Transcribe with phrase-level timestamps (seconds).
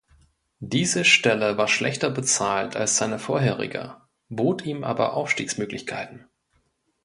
[0.65, 3.97] Diese Stelle war schlechter bezahlt als seine vorherige,
[4.29, 6.25] bot ihm aber Aufstiegsmöglichkeiten.